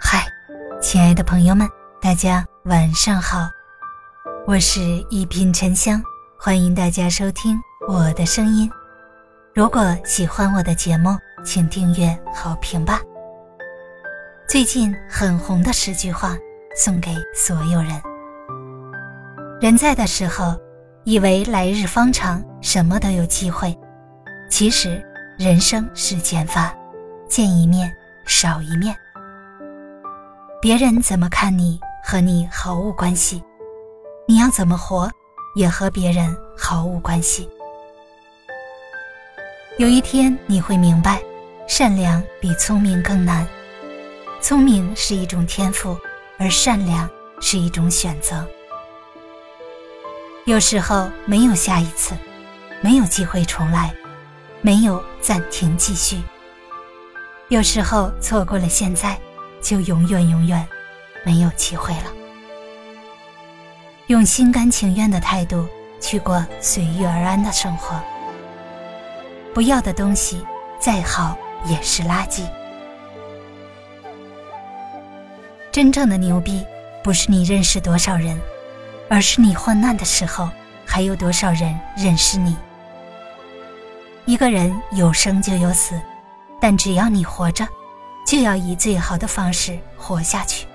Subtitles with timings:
[0.00, 0.26] 嗨，
[0.82, 1.68] 亲爱的朋友们，
[2.02, 3.48] 大家晚上好，
[4.44, 6.02] 我是一品沉香，
[6.36, 7.56] 欢迎大家收听
[7.86, 8.68] 我的声音。
[9.54, 13.00] 如果喜欢我的节目，请订阅好评吧。
[14.48, 16.36] 最近很红的十句话，
[16.74, 18.02] 送给所有人。
[19.60, 20.60] 人在的时候，
[21.04, 23.78] 以为来日方长，什么都有机会。
[24.50, 25.00] 其实
[25.38, 26.74] 人生是减法，
[27.30, 27.96] 见一面
[28.26, 28.94] 少一面。
[30.60, 33.42] 别人怎么看你和你毫无关系，
[34.26, 35.08] 你要怎么活
[35.54, 37.48] 也和别人毫无关系。
[39.78, 41.22] 有一天你会明白，
[41.68, 43.46] 善良比聪明更难。
[44.42, 45.96] 聪明是一种天赋，
[46.36, 47.08] 而善良
[47.40, 48.44] 是一种选择。
[50.46, 52.12] 有时候没有下一次，
[52.80, 53.94] 没有机会重来，
[54.62, 56.20] 没有暂停继续。
[57.50, 59.18] 有时候错过了现在，
[59.60, 60.64] 就永远永远
[61.26, 62.04] 没有机会了。
[64.06, 65.66] 用心甘情愿的态度
[66.00, 68.00] 去过随遇而安的生活。
[69.52, 70.46] 不要的东西
[70.78, 72.44] 再好也是垃圾。
[75.72, 76.64] 真正的牛逼，
[77.02, 78.40] 不是你认识多少人。
[79.08, 80.48] 而是你患难的时候，
[80.86, 82.56] 还有多少人认识你？
[84.24, 86.00] 一个人有生就有死，
[86.60, 87.66] 但只要你活着，
[88.26, 90.66] 就要以最好的方式活下去。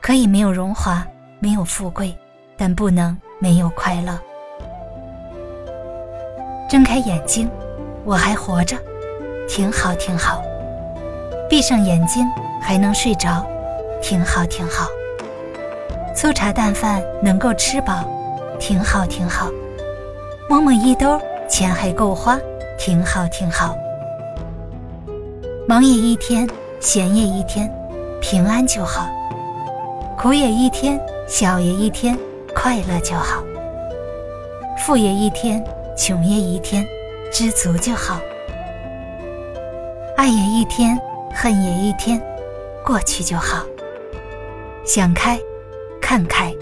[0.00, 1.04] 可以没有荣华，
[1.40, 2.16] 没有富贵，
[2.56, 4.18] 但不能没有快乐。
[6.68, 7.50] 睁开眼睛，
[8.04, 8.76] 我还活着，
[9.48, 10.40] 挺好挺好；
[11.48, 12.24] 闭上眼睛，
[12.62, 13.44] 还能睡着，
[14.00, 14.86] 挺好挺好。
[16.14, 18.08] 粗茶淡饭能够吃饱，
[18.58, 19.48] 挺好挺好；
[20.48, 22.38] 摸摸衣兜，钱还够花，
[22.78, 23.76] 挺好挺好。
[25.68, 27.68] 忙也一天，闲也一天，
[28.20, 29.08] 平安就好；
[30.16, 32.16] 苦也一天，笑也一天，
[32.54, 33.42] 快乐就好；
[34.78, 35.64] 富也一天，
[35.96, 36.86] 穷也一天，
[37.32, 38.20] 知足就好；
[40.16, 40.96] 爱也一天，
[41.34, 42.22] 恨也一天，
[42.84, 43.64] 过去就好。
[44.84, 45.36] 想开。
[46.00, 46.54] 看开，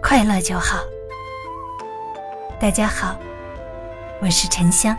[0.00, 0.84] 快乐就好。
[2.60, 3.16] 大家好，
[4.20, 4.96] 我是沉香，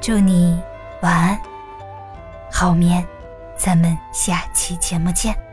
[0.00, 0.56] 祝你
[1.00, 1.40] 晚安，
[2.50, 3.06] 好眠。
[3.56, 5.47] 咱们下期节目见。